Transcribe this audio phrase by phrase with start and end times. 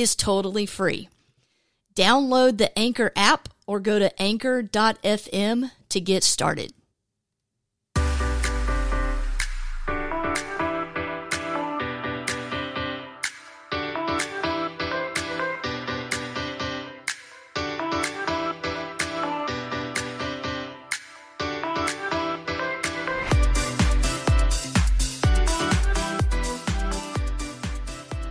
[0.00, 1.10] is totally free.
[1.94, 6.72] Download the Anchor app or go to anchor.fm to get started.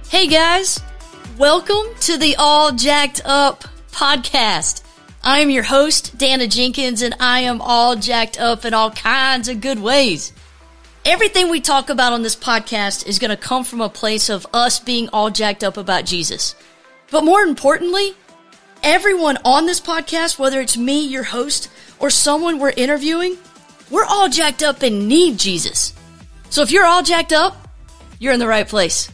[0.09, 0.81] Hey guys,
[1.39, 4.83] welcome to the All Jacked Up podcast.
[5.23, 9.47] I am your host, Dana Jenkins, and I am all jacked up in all kinds
[9.47, 10.33] of good ways.
[11.05, 14.47] Everything we talk about on this podcast is going to come from a place of
[14.51, 16.55] us being all jacked up about Jesus.
[17.09, 18.15] But more importantly,
[18.83, 23.37] everyone on this podcast, whether it's me, your host, or someone we're interviewing,
[23.89, 25.93] we're all jacked up and need Jesus.
[26.49, 27.69] So if you're all jacked up,
[28.19, 29.09] you're in the right place.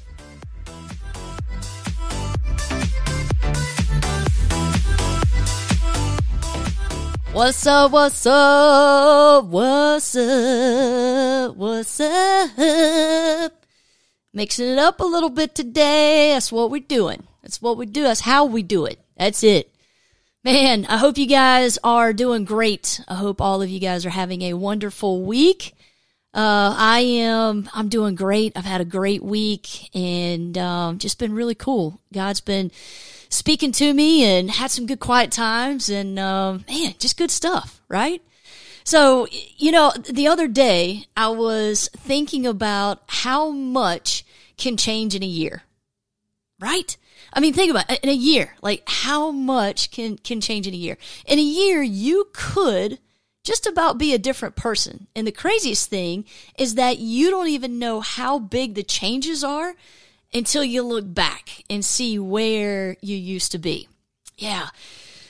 [7.35, 7.91] What's up?
[7.91, 9.43] What's up?
[9.43, 11.57] What's up?
[11.57, 13.65] What's up?
[14.33, 16.31] Mixing it up a little bit today.
[16.31, 17.23] That's what we're doing.
[17.41, 18.03] That's what we do.
[18.03, 19.01] That's how we do it.
[19.17, 19.75] That's it.
[20.45, 23.01] Man, I hope you guys are doing great.
[23.05, 25.75] I hope all of you guys are having a wonderful week.
[26.35, 28.51] Uh, I am, I'm doing great.
[28.55, 32.01] I've had a great week and, um, just been really cool.
[32.11, 32.71] God's been,
[33.29, 37.81] speaking to me and had some good quiet times and um, man, just good stuff,
[37.87, 38.21] right?
[38.83, 39.27] So,
[39.57, 44.23] you know, the other day I was thinking about how much
[44.57, 45.63] can change in a year,
[46.59, 46.95] right?
[47.33, 47.99] I mean, think about it.
[48.01, 50.97] in a year, like how much can, can change in a year?
[51.25, 52.99] In a year, you could
[53.45, 55.07] just about be a different person.
[55.15, 56.25] And the craziest thing
[56.57, 59.75] is that you don't even know how big the changes are
[60.33, 63.87] until you look back and see where you used to be.
[64.37, 64.67] Yeah.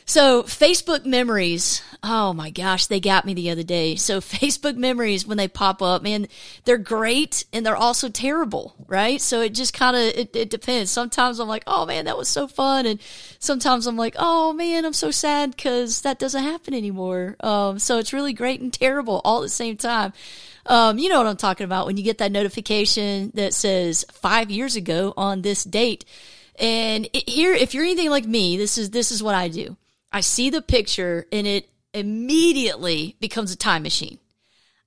[0.08, 3.96] So Facebook memories, oh my gosh, they got me the other day.
[3.96, 6.28] So Facebook memories, when they pop up, man,
[6.64, 9.20] they're great and they're also terrible, right?
[9.20, 10.92] So it just kind of, it, it depends.
[10.92, 12.86] Sometimes I'm like, oh man, that was so fun.
[12.86, 13.02] And
[13.40, 17.36] sometimes I'm like, oh man, I'm so sad because that doesn't happen anymore.
[17.40, 20.14] Um, so it's really great and terrible all at the same time.
[20.68, 24.52] Um, you know what I'm talking about when you get that notification that says five
[24.52, 26.06] years ago on this date.
[26.60, 29.76] And it, here, if you're anything like me, this is this is what I do.
[30.16, 34.18] I see the picture and it immediately becomes a time machine.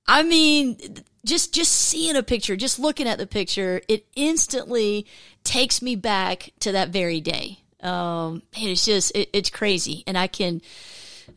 [0.07, 0.79] I mean,
[1.23, 5.05] just just seeing a picture, just looking at the picture, it instantly
[5.43, 7.59] takes me back to that very day.
[7.81, 10.63] Um, and it's just it, it's crazy, and I can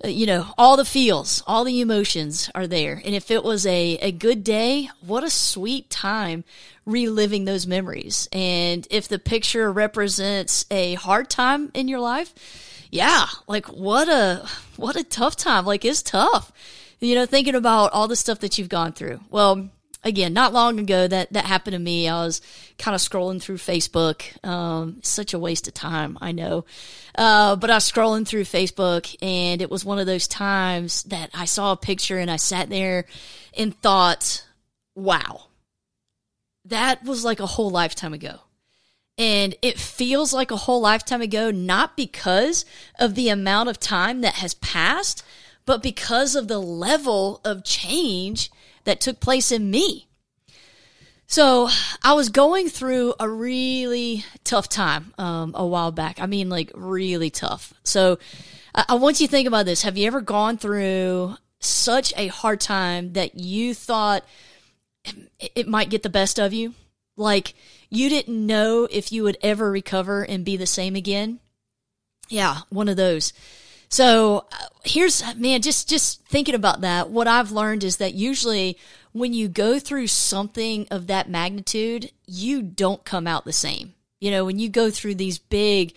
[0.03, 2.95] uh, you know, all the feels, all the emotions are there.
[3.05, 6.45] And if it was a, a good day, what a sweet time
[6.87, 8.27] reliving those memories.
[8.33, 12.33] And if the picture represents a hard time in your life,
[12.93, 15.65] yeah, like what a, what a tough time.
[15.65, 16.53] Like it's tough,
[17.01, 19.21] you know, thinking about all the stuff that you've gone through.
[19.31, 19.71] Well,
[20.05, 22.07] again, not long ago that that happened to me.
[22.07, 22.43] I was
[22.79, 24.23] kind of scrolling through Facebook.
[24.47, 26.67] Um, such a waste of time, I know.
[27.15, 31.31] Uh, but I was scrolling through Facebook, and it was one of those times that
[31.33, 33.07] I saw a picture, and I sat there
[33.57, 34.45] and thought,
[34.95, 35.45] "Wow,
[36.67, 38.41] that was like a whole lifetime ago."
[39.23, 42.65] And it feels like a whole lifetime ago, not because
[42.99, 45.23] of the amount of time that has passed,
[45.65, 48.51] but because of the level of change
[48.83, 50.09] that took place in me.
[51.29, 51.69] So
[52.03, 56.21] I was going through a really tough time um, a while back.
[56.21, 57.73] I mean, like really tough.
[57.85, 58.19] So
[58.75, 59.83] I, I want you to think about this.
[59.83, 64.25] Have you ever gone through such a hard time that you thought
[65.55, 66.75] it might get the best of you?
[67.17, 67.55] Like
[67.93, 71.41] you didn't know if you would ever recover and be the same again?
[72.29, 73.35] Yeah, one of those.
[73.91, 77.11] So uh, here's, man, just, just thinking about that.
[77.11, 78.79] What I've learned is that usually
[79.13, 83.93] when you go through something of that magnitude, you don't come out the same.
[84.21, 85.95] You know, when you go through these big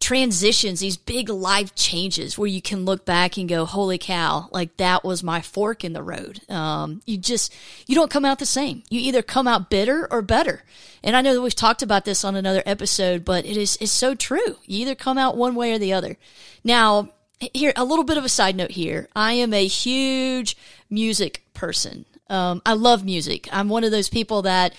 [0.00, 4.76] transitions, these big life changes where you can look back and go, holy cow, like
[4.76, 6.40] that was my fork in the road.
[6.48, 7.54] Um, you just,
[7.86, 8.84] you don't come out the same.
[8.90, 10.62] You either come out bitter or better.
[11.02, 13.92] And I know that we've talked about this on another episode, but it is, it's
[13.92, 14.58] so true.
[14.66, 16.16] You either come out one way or the other.
[16.62, 17.10] Now,
[17.54, 19.08] here, a little bit of a side note here.
[19.14, 20.56] I am a huge
[20.90, 22.04] music person.
[22.28, 23.48] Um, I love music.
[23.52, 24.74] I'm one of those people that,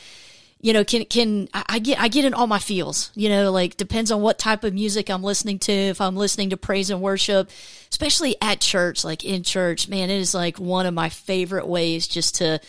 [0.62, 3.12] you know, can can I get I get in all my feels.
[3.16, 5.72] You know, like depends on what type of music I'm listening to.
[5.72, 7.50] If I'm listening to praise and worship,
[7.92, 12.08] especially at church, like in church, man, it is like one of my favorite ways
[12.08, 12.60] just to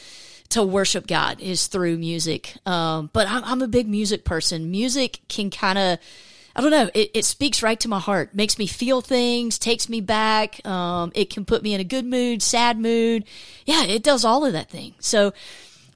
[0.50, 2.54] to worship God is through music.
[2.66, 4.70] Um, but I'm, I'm a big music person.
[4.70, 5.98] Music can kind of
[6.54, 6.90] I don't know.
[6.94, 10.64] It, it, speaks right to my heart, makes me feel things, takes me back.
[10.66, 13.25] Um, it can put me in a good mood, sad mood.
[13.64, 14.94] Yeah, it does all of that thing.
[14.98, 15.32] So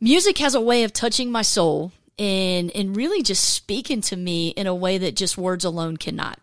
[0.00, 4.49] music has a way of touching my soul and and really just speaking to me
[4.49, 6.38] in a way that just words alone cannot.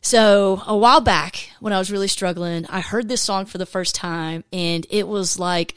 [0.00, 3.66] So a while back when I was really struggling, I heard this song for the
[3.66, 5.74] first time and it was like,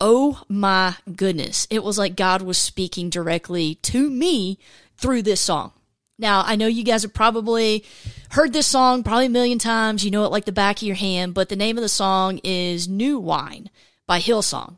[0.00, 1.66] oh my goodness.
[1.70, 4.58] It was like God was speaking directly to me
[4.96, 5.72] through this song.
[6.18, 7.84] Now, I know you guys have probably
[8.30, 10.04] heard this song probably a million times.
[10.04, 12.38] You know it like the back of your hand, but the name of the song
[12.44, 13.70] is New Wine
[14.06, 14.76] by Hillsong.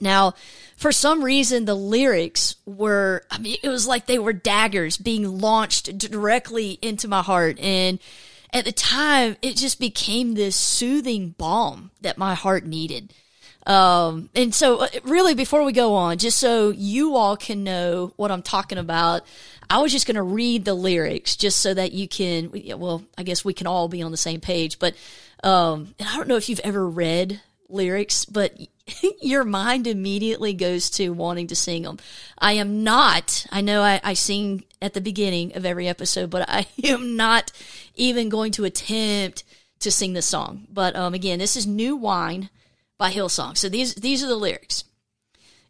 [0.00, 0.34] Now,
[0.76, 5.38] for some reason, the lyrics were, I mean, it was like they were daggers being
[5.38, 7.58] launched directly into my heart.
[7.60, 7.98] And
[8.52, 13.12] at the time, it just became this soothing balm that my heart needed.
[13.66, 18.12] Um, and so uh, really before we go on, just so you all can know
[18.16, 19.22] what I'm talking about,
[19.70, 23.22] I was just going to read the lyrics just so that you can, well, I
[23.22, 24.94] guess we can all be on the same page, but,
[25.42, 28.52] um, and I don't know if you've ever read lyrics, but
[29.22, 31.98] your mind immediately goes to wanting to sing them.
[32.38, 36.48] I am not, I know I, I sing at the beginning of every episode, but
[36.48, 37.52] I am not
[37.94, 39.44] even going to attempt
[39.80, 40.66] to sing this song.
[40.70, 42.50] But um, again, this is New Wine
[42.98, 43.56] by Hillsong.
[43.56, 44.84] So these, these are the lyrics.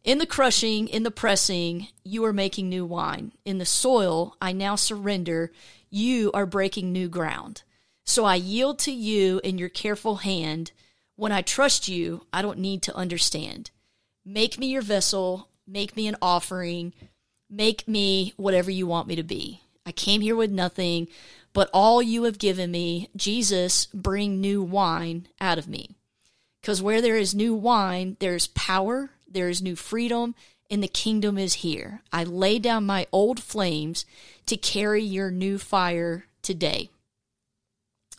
[0.02, 3.32] In the crushing, in the pressing, you are making new wine.
[3.44, 5.50] In the soil, I now surrender.
[5.88, 7.62] You are breaking new ground.
[8.05, 10.72] So I yield to you in your careful hand
[11.16, 13.70] when I trust you, I don't need to understand.
[14.25, 16.93] Make me your vessel, make me an offering,
[17.49, 19.61] make me whatever you want me to be.
[19.87, 21.08] I came here with nothing,
[21.52, 25.90] but all you have given me, Jesus, bring new wine out of me.
[26.61, 30.34] Because where there is new wine, there's power, there is new freedom,
[30.70, 32.00] and the kingdom is here.
[32.12, 34.06] I lay down my old flames
[34.46, 36.88] to carry your new fire today.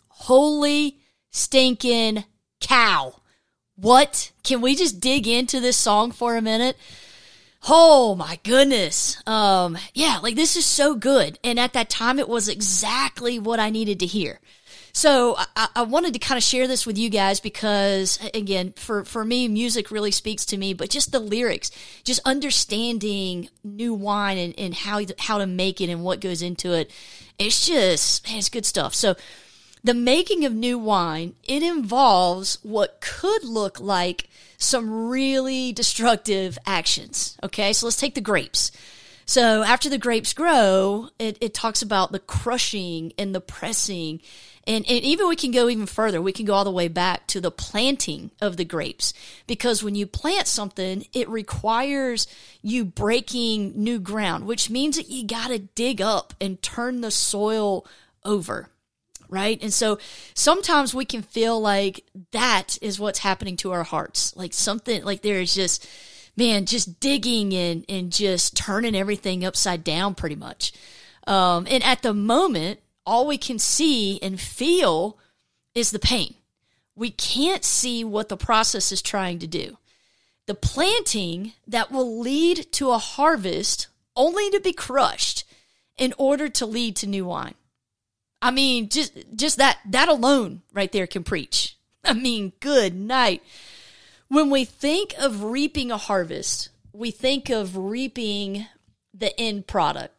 [0.09, 0.99] Holy
[1.31, 2.23] stinking
[2.65, 3.15] cow.
[3.75, 4.31] What?
[4.43, 6.77] Can we just dig into this song for a minute?
[7.67, 9.21] Oh my goodness.
[9.27, 11.39] Um, yeah, like this is so good.
[11.43, 14.39] And at that time, it was exactly what I needed to hear.
[14.93, 19.03] So I, I, wanted to kind of share this with you guys because, again, for,
[19.03, 21.69] for me, music really speaks to me, but just the lyrics,
[22.05, 26.71] just understanding new wine and, and how, how to make it and what goes into
[26.71, 26.91] it.
[27.37, 28.95] It's just, man, it's good stuff.
[28.95, 29.15] So
[29.85, 34.27] the making of new wine, it involves what could look like
[34.57, 37.37] some really destructive actions.
[37.43, 38.71] Okay, so let's take the grapes.
[39.27, 44.21] So after the grapes grow, it, it talks about the crushing and the pressing.
[44.65, 46.19] And, and even we can go even further.
[46.19, 49.13] We can go all the way back to the planting of the grapes.
[49.45, 52.25] Because when you plant something, it requires
[52.63, 57.11] you breaking new ground, which means that you got to dig up and turn the
[57.11, 57.85] soil
[58.23, 58.69] over
[59.29, 59.61] right?
[59.61, 59.99] And so
[60.33, 64.35] sometimes we can feel like that is what's happening to our hearts.
[64.35, 65.87] Like something, like there is just,
[66.35, 70.73] man, just digging and, and just turning everything upside down pretty much.
[71.27, 75.17] Um, and at the moment, all we can see and feel
[75.73, 76.35] is the pain.
[76.95, 79.77] We can't see what the process is trying to do.
[80.47, 85.43] The planting that will lead to a harvest only to be crushed
[85.97, 87.55] in order to lead to new wine.
[88.45, 91.79] I mean, just just that that alone right there can preach.
[92.03, 93.41] I mean, good night.
[94.27, 98.67] When we think of reaping a harvest, we think of reaping
[99.15, 100.13] the end product,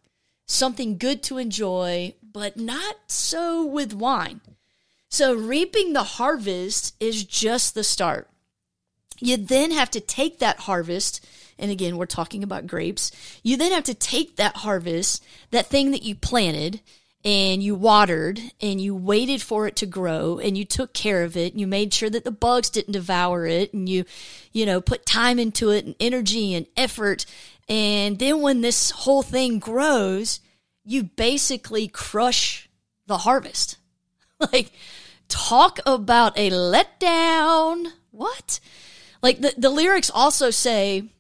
[0.45, 4.41] something good to enjoy, but not so with wine.
[5.09, 8.29] So, reaping the harvest is just the start.
[9.21, 11.25] You then have to take that harvest,
[11.61, 13.13] and again, we're talking about grapes.
[13.45, 16.81] You then have to take that harvest, that thing that you planted,
[17.25, 21.37] and you watered and you waited for it to grow and you took care of
[21.37, 24.05] it and you made sure that the bugs didn't devour it and you
[24.53, 27.27] you know put time into it and energy and effort
[27.69, 30.41] and then when this whole thing grows
[30.87, 32.71] you basically crush
[33.07, 33.77] the harvest.
[34.53, 34.73] like,
[35.29, 37.89] talk about a letdown.
[38.13, 38.61] What?
[39.21, 41.11] Like, the, the lyrics also say,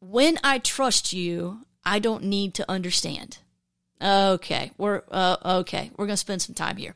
[0.00, 3.38] when I trust you, I don't need to understand.
[4.04, 5.90] Okay, we're uh, okay.
[5.96, 6.94] We're gonna spend some time here.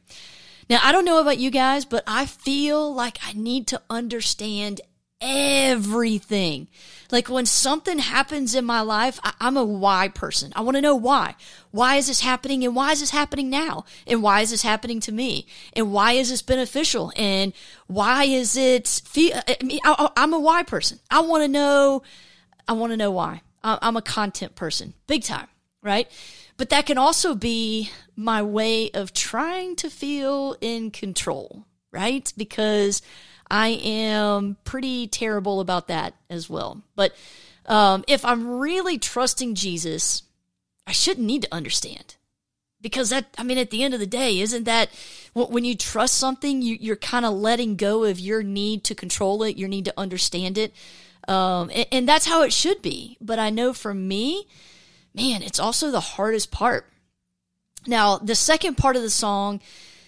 [0.68, 4.82] Now, I don't know about you guys, but I feel like I need to understand
[5.20, 6.68] everything.
[7.10, 10.52] Like when something happens in my life, I, am a why person.
[10.54, 11.34] I want to know why.
[11.70, 12.64] Why is this happening?
[12.64, 13.84] And why is this happening now?
[14.06, 15.46] And why is this happening to me?
[15.72, 17.12] And why is this beneficial?
[17.16, 17.52] And
[17.86, 21.00] why is it, I, am a why person.
[21.10, 22.02] I want to know,
[22.68, 23.40] I want to know why.
[23.64, 25.48] I'm a content person, big time,
[25.82, 26.08] right?
[26.58, 32.30] But that can also be my way of trying to feel in control, right?
[32.36, 33.00] Because
[33.50, 36.82] I am pretty terrible about that as well.
[36.96, 37.14] But
[37.64, 40.24] um, if I'm really trusting Jesus,
[40.86, 42.16] I shouldn't need to understand.
[42.80, 44.90] Because that, I mean, at the end of the day, isn't that
[45.34, 49.42] when you trust something, you, you're kind of letting go of your need to control
[49.44, 50.72] it, your need to understand it.
[51.28, 53.16] Um, and, and that's how it should be.
[53.20, 54.46] But I know for me,
[55.14, 56.86] man, it's also the hardest part.
[57.86, 59.60] Now, the second part of the song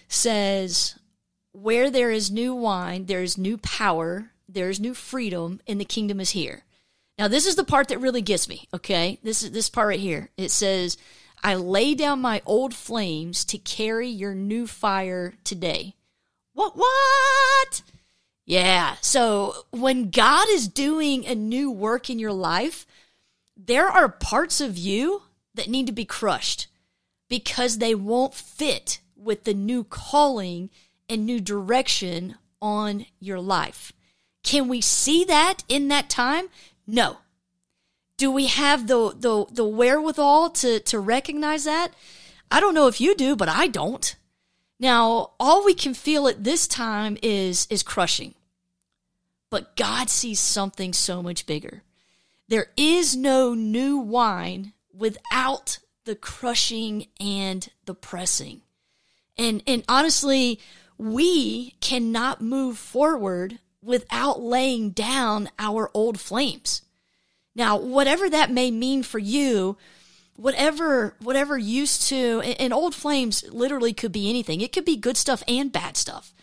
[0.07, 0.95] says,
[1.51, 5.85] Where there is new wine, there is new power, there is new freedom, and the
[5.85, 6.63] kingdom is here.
[7.17, 9.19] Now, this is the part that really gets me, okay?
[9.23, 10.29] This is this part right here.
[10.37, 10.97] It says,
[11.43, 15.95] I lay down my old flames to carry your new fire today.
[16.53, 17.81] What, what?
[18.45, 18.95] Yeah.
[19.01, 22.85] So when God is doing a new work in your life,
[23.65, 26.67] there are parts of you that need to be crushed
[27.29, 30.69] because they won't fit with the new calling
[31.07, 33.93] and new direction on your life.
[34.43, 36.49] Can we see that in that time?
[36.87, 37.17] No.
[38.17, 41.93] Do we have the the the wherewithal to to recognize that?
[42.51, 44.15] I don't know if you do, but I don't.
[44.79, 48.33] Now, all we can feel at this time is is crushing.
[49.49, 51.83] But God sees something so much bigger.
[52.51, 58.59] There is no new wine without the crushing and the pressing.
[59.37, 60.59] And and honestly,
[60.97, 66.81] we cannot move forward without laying down our old flames.
[67.55, 69.77] Now, whatever that may mean for you,
[70.35, 74.59] whatever whatever used to and old flames literally could be anything.
[74.59, 76.33] It could be good stuff and bad stuff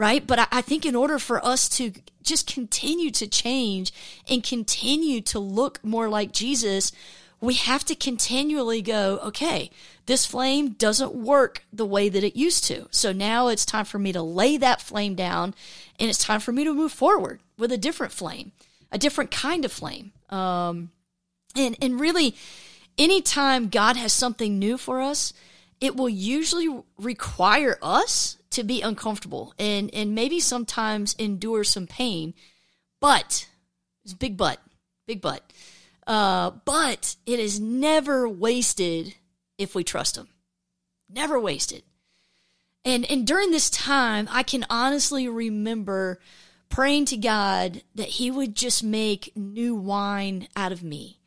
[0.00, 0.26] right?
[0.26, 1.92] But I, think in order for us to
[2.22, 3.92] just continue to change
[4.30, 6.90] and continue to look more like Jesus,
[7.38, 9.70] we have to continually go, okay,
[10.06, 12.88] this flame doesn't work the way that it used to.
[12.90, 15.54] So now it's time for me to lay that flame down
[15.98, 18.52] and it's time for me to move forward with a different flame,
[18.90, 20.12] a different kind of flame.
[20.30, 20.92] Um,
[21.54, 22.34] and, and really,
[22.96, 25.34] anytime God has something new for us,
[25.78, 32.34] it will usually require us to be uncomfortable and and maybe sometimes endure some pain
[33.00, 33.48] but
[34.04, 34.60] it's big but
[35.06, 35.42] big but
[36.06, 39.14] uh, but it is never wasted
[39.58, 40.28] if we trust him
[41.08, 41.82] never wasted.
[42.84, 46.18] And and during this time i can honestly remember
[46.68, 51.19] praying to god that he would just make new wine out of me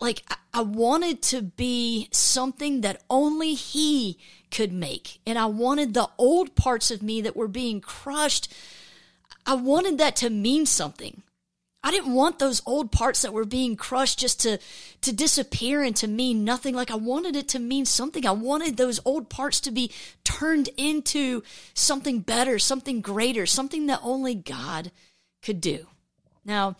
[0.00, 4.18] like I wanted to be something that only he
[4.50, 5.20] could make.
[5.26, 8.52] And I wanted the old parts of me that were being crushed,
[9.46, 11.22] I wanted that to mean something.
[11.82, 14.58] I didn't want those old parts that were being crushed just to
[15.00, 16.74] to disappear and to mean nothing.
[16.74, 18.26] Like I wanted it to mean something.
[18.26, 19.92] I wanted those old parts to be
[20.24, 21.42] turned into
[21.74, 24.90] something better, something greater, something that only God
[25.40, 25.86] could do.
[26.44, 26.76] Now,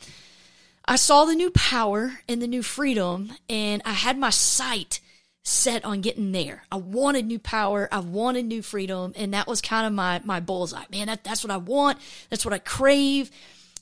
[0.90, 5.00] I saw the new power and the new freedom, and I had my sight
[5.44, 6.62] set on getting there.
[6.72, 10.40] I wanted new power, I wanted new freedom, and that was kind of my my
[10.40, 10.84] bullseye.
[10.90, 11.98] Man, that, that's what I want.
[12.30, 13.30] That's what I crave.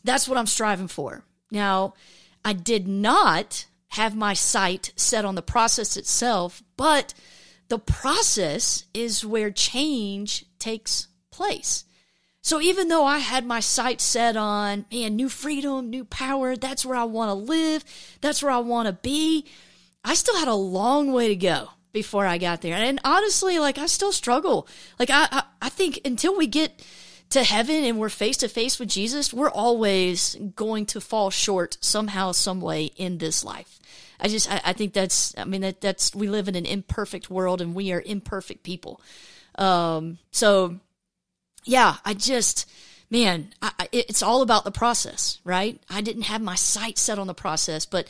[0.02, 1.22] That's what I'm striving for.
[1.52, 1.94] Now,
[2.44, 7.14] I did not have my sight set on the process itself, but
[7.68, 11.84] the process is where change takes place.
[12.46, 16.86] So even though I had my sights set on, man, new freedom, new power, that's
[16.86, 17.84] where I want to live,
[18.20, 19.46] that's where I want to be,
[20.04, 22.76] I still had a long way to go before I got there.
[22.76, 24.68] And honestly, like I still struggle.
[24.96, 26.86] Like I, I, I think until we get
[27.30, 31.78] to heaven and we're face to face with Jesus, we're always going to fall short
[31.80, 33.80] somehow, some way in this life.
[34.20, 37.28] I just, I, I think that's, I mean, that that's, we live in an imperfect
[37.28, 39.00] world and we are imperfect people.
[39.58, 40.78] Um, so
[41.66, 42.70] yeah, I just,
[43.10, 45.80] man, I, it's all about the process, right?
[45.90, 48.08] I didn't have my sight set on the process, but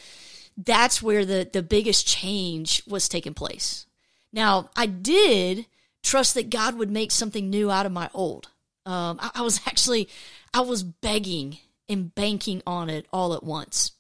[0.57, 3.87] that's where the, the biggest change was taking place.
[4.33, 5.67] Now, I did
[6.03, 8.49] trust that God would make something new out of my old.
[8.85, 10.09] Um, I, I was actually,
[10.55, 11.59] I was begging
[11.89, 13.93] and banking on it all at once.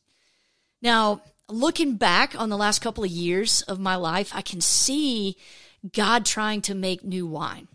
[0.82, 5.36] Now, looking back on the last couple of years of my life, I can see
[5.92, 7.68] God trying to make new wine.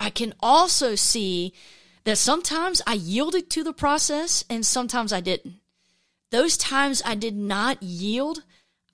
[0.00, 1.54] I can also see
[2.04, 5.54] that sometimes I yielded to the process and sometimes I didn't.
[6.30, 8.42] Those times I did not yield,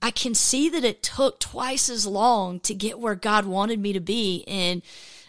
[0.01, 3.93] I can see that it took twice as long to get where God wanted me
[3.93, 4.43] to be.
[4.47, 4.81] And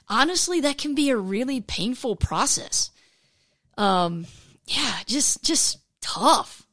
[0.09, 2.91] honestly, that can be a really painful process.
[3.77, 4.27] Um,
[4.67, 6.67] yeah, just, just tough.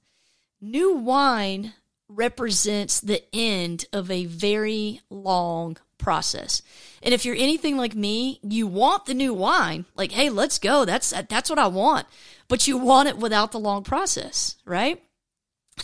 [0.62, 1.74] New wine
[2.10, 6.62] represents the end of a very long process.
[7.04, 9.86] And if you're anything like me, you want the new wine.
[9.96, 10.86] Like, hey, let's go.
[10.86, 12.08] That's that's what I want.
[12.48, 15.04] But you want it without the long process, right?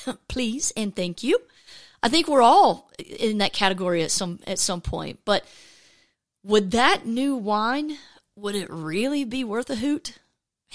[0.27, 1.39] Please and thank you.
[2.01, 5.19] I think we're all in that category at some at some point.
[5.25, 5.45] But
[6.43, 7.97] would that new wine
[8.35, 10.19] would it really be worth a hoot?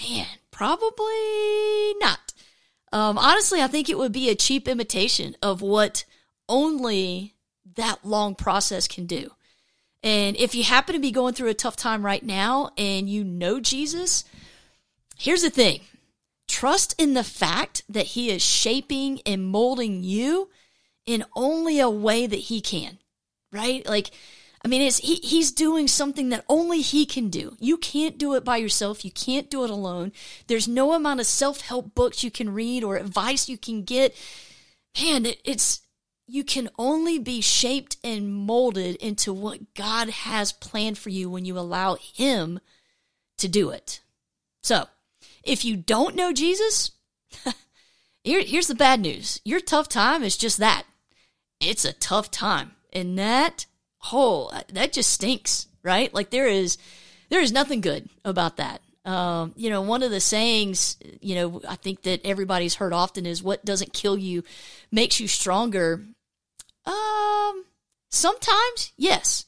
[0.01, 2.33] Man, probably not.
[2.91, 6.03] Um, honestly, I think it would be a cheap imitation of what
[6.49, 7.35] only
[7.75, 9.31] that long process can do.
[10.03, 13.23] And if you happen to be going through a tough time right now and you
[13.23, 14.23] know Jesus,
[15.17, 15.81] here's the thing
[16.47, 20.49] trust in the fact that He is shaping and molding you
[21.05, 22.97] in only a way that He can,
[23.51, 23.85] right?
[23.85, 24.11] Like,
[24.63, 27.57] I mean, it's, he, he's doing something that only he can do.
[27.59, 29.03] You can't do it by yourself.
[29.03, 30.11] You can't do it alone.
[30.45, 34.15] There's no amount of self help books you can read or advice you can get.
[35.01, 35.81] Man, it, it's
[36.31, 41.43] you can only be shaped and molded into what God has planned for you when
[41.43, 42.61] you allow Him
[43.37, 43.99] to do it.
[44.63, 44.85] So,
[45.43, 46.91] if you don't know Jesus,
[48.23, 50.83] here, here's the bad news your tough time is just that
[51.59, 52.71] it's a tough time.
[52.93, 53.65] And that,
[54.11, 56.13] oh, that just stinks, right?
[56.13, 56.77] Like there is,
[57.29, 58.81] there is nothing good about that.
[59.03, 63.25] Um, you know, one of the sayings, you know, I think that everybody's heard often
[63.25, 64.43] is what doesn't kill you
[64.91, 66.05] makes you stronger.
[66.85, 67.65] Um,
[68.09, 69.45] sometimes, yes.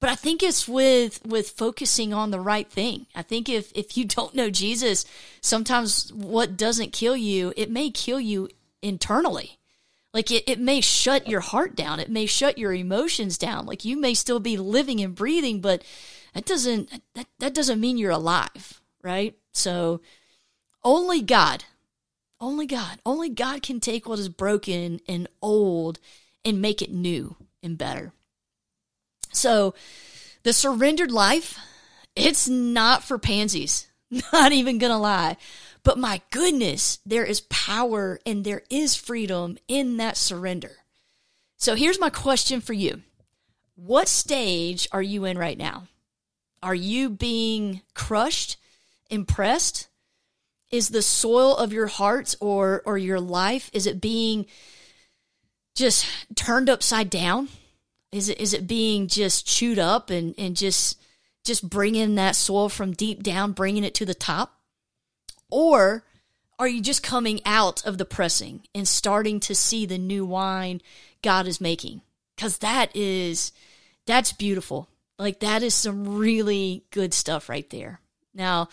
[0.00, 3.06] But I think it's with with focusing on the right thing.
[3.14, 5.04] I think if if you don't know Jesus,
[5.40, 8.48] sometimes what doesn't kill you, it may kill you
[8.82, 9.58] internally.
[10.12, 12.00] Like it, it may shut your heart down.
[12.00, 13.64] It may shut your emotions down.
[13.64, 15.84] Like you may still be living and breathing, but
[16.34, 19.36] that doesn't that, that doesn't mean you're alive, right?
[19.52, 20.00] So
[20.84, 21.64] only God,
[22.40, 26.00] only God, only God can take what is broken and old
[26.44, 28.12] and make it new and better.
[29.32, 29.74] So,
[30.42, 31.58] the surrendered life,
[32.16, 33.86] it's not for pansies.
[34.32, 35.38] Not even gonna lie.
[35.84, 40.72] But my goodness, there is power and there is freedom in that surrender.
[41.56, 43.02] So here's my question for you
[43.74, 45.84] What stage are you in right now?
[46.62, 48.56] Are you being crushed,
[49.10, 49.88] impressed?
[50.70, 54.46] Is the soil of your heart or, or your life, is it being
[55.74, 57.48] just turned upside down?
[58.10, 61.00] Is it is it being just chewed up and and just
[61.44, 64.60] just bringing that soil from deep down, bringing it to the top?
[65.50, 66.04] Or
[66.58, 70.80] are you just coming out of the pressing and starting to see the new wine
[71.22, 72.02] God is making?
[72.36, 73.52] Cuz that is
[74.06, 74.88] that's beautiful.
[75.18, 78.00] Like that is some really good stuff right there.
[78.34, 78.68] Now,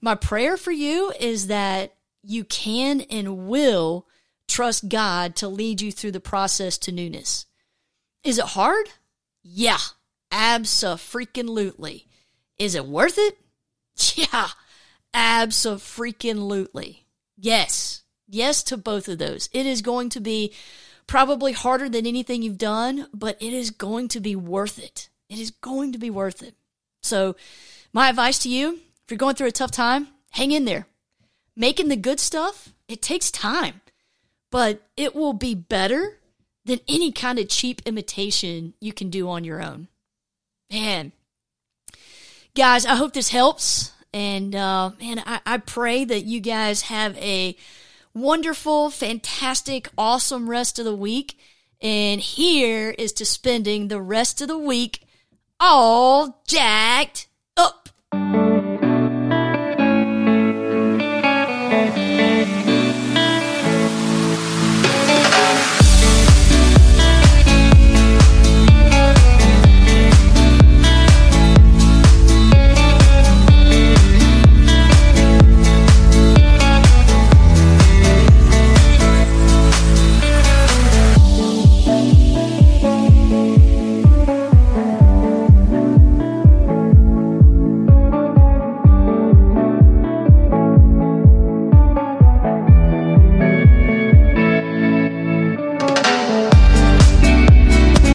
[0.00, 4.06] my prayer for you is that you can and will
[4.48, 7.46] trust God to lead you through the process to newness.
[8.24, 8.90] Is it hard?
[9.42, 9.78] Yeah,
[10.30, 12.06] absolutely.
[12.58, 13.38] Is it worth it?
[14.14, 14.48] Yeah,
[15.14, 17.06] absolutely.
[17.38, 19.48] Yes, yes to both of those.
[19.52, 20.52] It is going to be
[21.06, 25.08] probably harder than anything you've done, but it is going to be worth it.
[25.30, 26.54] It is going to be worth it.
[27.02, 27.36] So,
[27.92, 30.88] my advice to you if you're going through a tough time, hang in there.
[31.54, 33.80] Making the good stuff, it takes time
[34.56, 36.18] but it will be better
[36.64, 39.86] than any kind of cheap imitation you can do on your own.
[40.72, 41.12] Man,
[42.54, 43.92] guys, I hope this helps.
[44.14, 47.54] And uh, man, I, I pray that you guys have a
[48.14, 51.38] wonderful, fantastic, awesome rest of the week.
[51.82, 55.02] And here is to spending the rest of the week
[55.60, 57.28] all jacked